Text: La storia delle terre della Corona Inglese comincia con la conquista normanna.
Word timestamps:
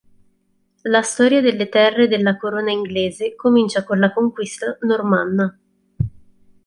La 0.81 1.03
storia 1.03 1.41
delle 1.41 1.69
terre 1.69 2.07
della 2.07 2.35
Corona 2.35 2.71
Inglese 2.71 3.35
comincia 3.35 3.83
con 3.83 3.99
la 3.99 4.11
conquista 4.11 4.75
normanna. 4.81 5.55